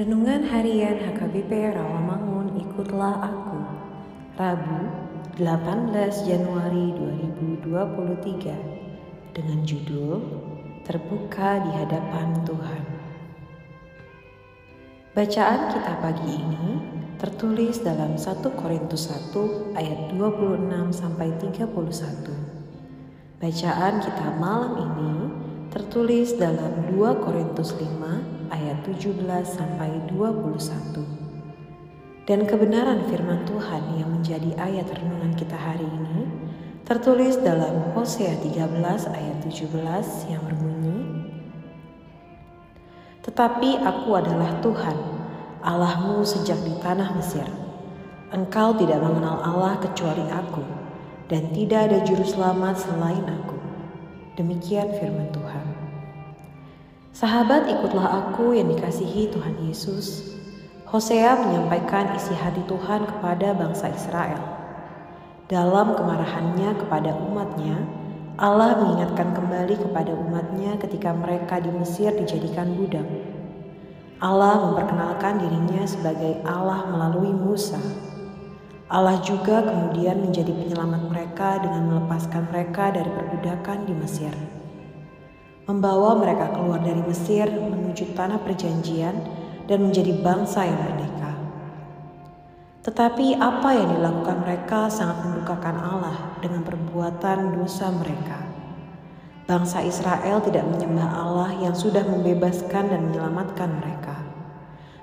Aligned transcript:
Renungan 0.00 0.48
Harian 0.48 0.96
HKBP 0.96 1.76
Rawamangun 1.76 2.56
Ikutlah 2.56 3.20
Aku. 3.20 3.60
Rabu 4.32 4.88
18 5.36 6.24
Januari 6.24 6.96
2023 7.60 9.36
dengan 9.36 9.60
judul 9.60 10.24
Terbuka 10.88 11.60
di 11.68 11.76
Hadapan 11.76 12.32
Tuhan. 12.48 12.82
Bacaan 15.12 15.68
kita 15.68 15.92
pagi 16.00 16.32
ini 16.32 16.80
tertulis 17.20 17.84
dalam 17.84 18.16
1 18.16 18.40
Korintus 18.56 19.12
1 19.12 19.76
ayat 19.76 20.16
26 20.16 20.96
sampai 20.96 21.28
31 21.44 21.76
Bacaan 23.36 23.94
kita 24.00 24.28
malam 24.40 24.80
ini 24.80 25.28
tertulis 25.68 26.32
dalam 26.40 26.88
2 26.88 27.20
Korintus 27.20 27.76
5 27.76 28.39
ayat 28.50 28.82
17 28.84 29.16
sampai 29.46 29.90
21. 30.10 31.30
Dan 32.28 32.46
kebenaran 32.46 33.06
firman 33.10 33.42
Tuhan 33.48 33.82
yang 33.98 34.10
menjadi 34.12 34.54
ayat 34.60 34.86
renungan 34.92 35.34
kita 35.34 35.56
hari 35.56 35.86
ini 35.86 36.28
tertulis 36.86 37.38
dalam 37.38 37.94
Hosea 37.94 38.34
13 38.42 38.76
ayat 39.10 39.38
17 39.46 40.30
yang 40.30 40.42
berbunyi 40.42 40.98
Tetapi 43.22 43.78
aku 43.78 44.10
adalah 44.18 44.58
Tuhan, 44.58 44.98
Allahmu 45.62 46.26
sejak 46.26 46.58
di 46.66 46.74
tanah 46.82 47.14
Mesir. 47.14 47.46
Engkau 48.34 48.74
tidak 48.74 48.98
mengenal 48.98 49.38
Allah 49.38 49.78
kecuali 49.78 50.26
aku, 50.26 50.66
dan 51.30 51.46
tidak 51.54 51.90
ada 51.90 51.98
juru 52.02 52.26
selamat 52.26 52.74
selain 52.78 53.22
aku. 53.22 53.54
Demikian 54.34 54.90
firman 54.98 55.30
Tuhan. 55.30 55.69
Sahabat 57.10 57.66
ikutlah 57.66 58.06
aku 58.06 58.54
yang 58.54 58.70
dikasihi 58.70 59.34
Tuhan 59.34 59.58
Yesus. 59.66 60.30
Hosea 60.86 61.42
menyampaikan 61.42 62.14
isi 62.14 62.30
hati 62.38 62.62
Tuhan 62.70 63.02
kepada 63.02 63.50
bangsa 63.50 63.90
Israel. 63.90 64.38
Dalam 65.50 65.98
kemarahannya 65.98 66.70
kepada 66.78 67.10
umatnya, 67.18 67.82
Allah 68.38 68.78
mengingatkan 68.78 69.34
kembali 69.34 69.74
kepada 69.82 70.14
umatnya 70.14 70.78
ketika 70.78 71.10
mereka 71.10 71.58
di 71.58 71.74
Mesir 71.74 72.14
dijadikan 72.14 72.78
budak. 72.78 73.06
Allah 74.22 74.70
memperkenalkan 74.70 75.42
dirinya 75.42 75.82
sebagai 75.90 76.38
Allah 76.46 76.94
melalui 76.94 77.34
Musa. 77.34 77.82
Allah 78.86 79.18
juga 79.26 79.66
kemudian 79.66 80.22
menjadi 80.22 80.54
penyelamat 80.54 81.02
mereka 81.10 81.58
dengan 81.58 81.90
melepaskan 81.90 82.46
mereka 82.54 82.94
dari 82.94 83.10
perbudakan 83.10 83.78
di 83.90 83.94
Mesir. 83.98 84.34
Membawa 85.70 86.18
mereka 86.18 86.50
keluar 86.50 86.82
dari 86.82 86.98
Mesir 87.06 87.46
menuju 87.46 88.18
tanah 88.18 88.42
perjanjian 88.42 89.14
dan 89.70 89.86
menjadi 89.86 90.18
bangsa 90.18 90.66
yang 90.66 90.82
merdeka. 90.82 91.30
Tetapi 92.82 93.38
apa 93.38 93.70
yang 93.78 93.94
dilakukan 93.94 94.42
mereka 94.42 94.90
sangat 94.90 95.22
mendukakan 95.22 95.78
Allah 95.78 96.34
dengan 96.42 96.66
perbuatan 96.66 97.54
dosa 97.54 97.94
mereka. 97.94 98.50
Bangsa 99.46 99.86
Israel 99.86 100.42
tidak 100.42 100.66
menyembah 100.66 101.06
Allah 101.06 101.54
yang 101.62 101.78
sudah 101.78 102.02
membebaskan 102.02 102.90
dan 102.90 103.06
menyelamatkan 103.06 103.70
mereka. 103.78 104.26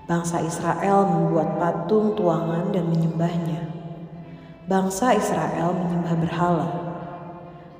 Bangsa 0.03 0.43
Israel 0.43 1.07
membuat 1.07 1.55
patung 1.63 2.11
tuangan 2.19 2.75
dan 2.75 2.91
menyembahnya 2.91 3.77
bangsa 4.67 5.15
Israel 5.15 5.71
menyembah 5.71 6.15
berhala. 6.19 6.86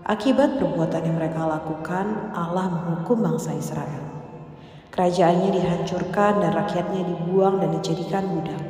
Akibat 0.08 0.56
perbuatan 0.56 1.04
yang 1.04 1.20
mereka 1.20 1.44
lakukan, 1.44 2.32
Allah 2.32 2.72
menghukum 2.72 3.28
bangsa 3.28 3.52
Israel. 3.52 4.08
Kerajaannya 4.96 5.52
dihancurkan 5.52 6.40
dan 6.40 6.56
rakyatnya 6.56 7.04
dibuang 7.04 7.60
dan 7.60 7.76
dijadikan 7.76 8.24
budak. 8.32 8.64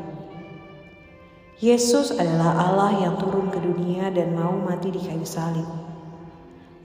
Yesus 1.61 2.09
adalah 2.17 2.57
Allah 2.57 2.91
yang 3.05 3.21
turun 3.21 3.53
ke 3.53 3.61
dunia 3.61 4.09
dan 4.09 4.33
mau 4.33 4.57
mati 4.57 4.89
di 4.89 4.97
kayu 4.97 5.25
salib. 5.25 5.69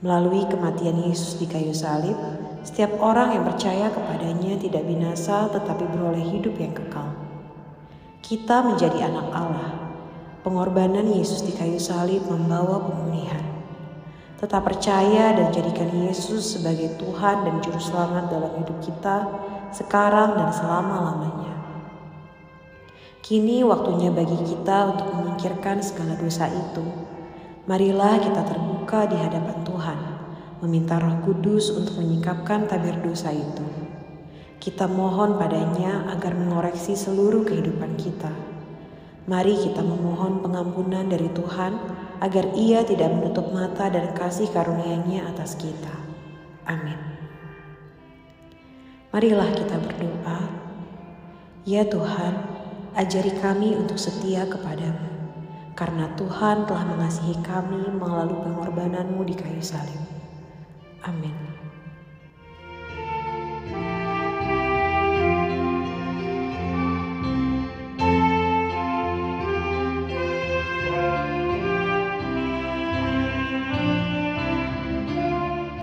Melalui 0.05 0.45
kematian 0.45 1.01
Yesus 1.01 1.41
di 1.41 1.49
kayu 1.49 1.73
salib, 1.73 2.15
setiap 2.61 2.93
orang 3.01 3.33
yang 3.33 3.43
percaya 3.49 3.89
kepadanya 3.89 4.61
tidak 4.61 4.85
binasa 4.85 5.49
tetapi 5.49 5.81
beroleh 5.97 6.29
hidup 6.29 6.53
yang 6.61 6.77
kekal. 6.77 7.09
Kita 8.21 8.61
menjadi 8.61 9.09
anak 9.09 9.27
Allah 9.33 9.83
Pengorbanan 10.43 11.07
Yesus 11.07 11.39
di 11.47 11.55
kayu 11.55 11.79
salib 11.79 12.27
membawa 12.27 12.75
pemulihan. 12.83 13.52
Tetap 14.43 14.67
percaya 14.67 15.31
dan 15.31 15.55
jadikan 15.55 15.87
Yesus 16.03 16.59
sebagai 16.59 16.99
Tuhan 16.99 17.47
dan 17.47 17.63
Juru 17.63 17.79
Selamat 17.79 18.27
dalam 18.27 18.51
hidup 18.59 18.75
kita 18.83 19.23
sekarang 19.71 20.35
dan 20.35 20.51
selama-lamanya. 20.51 21.55
Kini 23.23 23.63
waktunya 23.63 24.11
bagi 24.11 24.35
kita 24.43 24.91
untuk 24.91 25.15
memikirkan 25.15 25.79
segala 25.79 26.19
dosa 26.19 26.51
itu. 26.51 26.83
Marilah 27.71 28.19
kita 28.19 28.43
terbuka 28.43 29.07
di 29.07 29.15
hadapan 29.15 29.63
Tuhan, 29.63 29.99
meminta 30.59 30.99
Roh 30.99 31.23
Kudus 31.23 31.71
untuk 31.71 32.03
menyingkapkan 32.03 32.67
tabir 32.67 32.99
dosa 32.99 33.31
itu. 33.31 33.63
Kita 34.59 34.91
mohon 34.91 35.39
padanya 35.39 36.11
agar 36.11 36.35
mengoreksi 36.35 36.99
seluruh 36.99 37.47
kehidupan 37.47 37.95
kita 37.95 38.51
Mari 39.23 39.55
kita 39.55 39.79
memohon 39.79 40.43
pengampunan 40.43 41.07
dari 41.07 41.31
Tuhan 41.31 41.79
agar 42.23 42.55
Ia 42.55 42.87
tidak 42.87 43.11
menutup 43.11 43.51
mata 43.51 43.91
dan 43.91 44.15
kasih 44.15 44.47
karunia-Nya 44.55 45.27
atas 45.35 45.59
kita. 45.59 45.91
Amin. 46.63 46.95
Marilah 49.11 49.51
kita 49.51 49.75
berdoa. 49.75 50.39
Ya 51.67 51.83
Tuhan, 51.83 52.33
ajari 52.95 53.35
kami 53.43 53.75
untuk 53.75 53.99
setia 53.99 54.47
kepadamu, 54.47 55.11
karena 55.75 56.07
Tuhan 56.15 56.63
telah 56.63 56.87
mengasihi 56.87 57.37
kami 57.43 57.91
melalui 57.91 58.39
pengorbananmu 58.39 59.21
di 59.27 59.35
kayu 59.35 59.61
salib. 59.61 60.01
Amin. 61.03 61.52